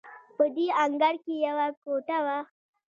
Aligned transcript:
په 0.35 0.43
دې 0.55 0.67
انګړ 0.83 1.15
کې 1.23 1.33
یوه 1.47 1.65
کوټه 1.83 2.17
وه. 2.25 2.37